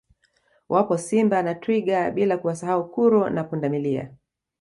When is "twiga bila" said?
1.55-2.37